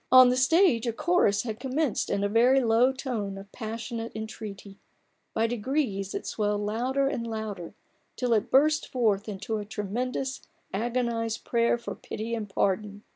On 0.11 0.29
the 0.29 0.35
stage 0.35 0.87
a 0.87 0.93
chorus 0.93 1.43
had 1.43 1.59
commenced 1.59 2.09
in 2.09 2.23
a 2.23 2.27
very 2.27 2.59
low 2.63 2.91
tone 2.91 3.37
of 3.37 3.51
passionate 3.51 4.11
entreaty; 4.15 4.79
by 5.35 5.45
degrees 5.45 6.15
it 6.15 6.25
swelled 6.25 6.61
louder 6.61 7.05
and 7.07 7.27
louder, 7.27 7.75
till 8.15 8.33
it 8.33 8.49
burst 8.49 8.87
forth 8.87 9.29
into 9.29 9.57
a 9.57 9.63
tremendous 9.63 10.41
agonized 10.73 11.43
prayer 11.45 11.77
for 11.77 11.93
pity 11.93 12.33
and 12.33 12.49
pardon. 12.49 13.03